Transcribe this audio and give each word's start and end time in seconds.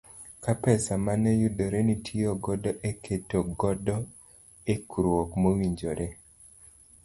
Ka 0.43 0.53
pesa 0.63 0.91
mane 1.05 1.31
yudore 1.41 1.79
nitiyo 1.87 2.31
godo 2.43 2.71
e 2.89 2.91
keto 3.03 3.39
godo 3.59 3.97
ikruok 4.75 5.29
mowinjore. 5.41 6.07